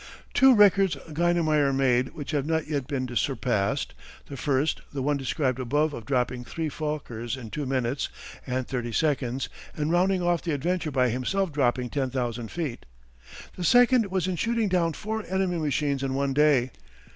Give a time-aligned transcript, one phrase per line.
[0.33, 3.93] Two records Guynemer made which have not yet been surpassed
[4.25, 8.09] the first, the one described above of dropping three Fokkers in two minutes
[8.47, 12.87] and thirty seconds, and rounding off the adventure by himself dropping ten thousand feet.
[13.55, 16.71] The second was in shooting down four enemy machines in one day.